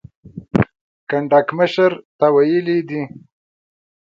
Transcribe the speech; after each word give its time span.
کنډک 1.09 1.47
مشر 1.59 1.91
ته 2.17 2.25
ویلي 2.35 2.79
دي. 2.89 3.01